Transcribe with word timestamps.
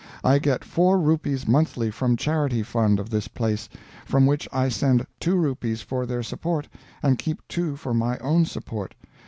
I 0.23 0.39
get 0.39 0.63
four 0.65 0.97
rupees 0.99 1.47
monthly 1.47 1.91
from 1.91 2.17
charity 2.17 2.63
fund 2.63 2.99
of 2.99 3.11
this 3.11 3.27
place, 3.27 3.69
from 4.03 4.25
which 4.25 4.47
I 4.51 4.67
send 4.67 5.05
two 5.19 5.35
rupees 5.35 5.83
for 5.83 6.07
their 6.07 6.23
support, 6.23 6.67
and 7.03 7.19
keep 7.19 7.47
two 7.47 7.75
for 7.75 7.93
my 7.93 8.17
own 8.17 8.45
support. 8.45 8.95